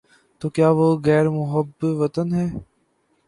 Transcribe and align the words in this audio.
تو 0.41 0.45
کیا 0.55 0.69
وہ 0.77 0.87
غیر 1.05 1.25
محب 1.37 1.69
وطن 2.01 2.27
ہے؟ 2.33 2.47